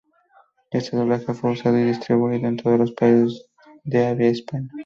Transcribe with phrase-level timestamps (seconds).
[0.71, 3.45] Este doblaje fue usado y distribuido en todos los países
[3.83, 4.71] de habla hispana.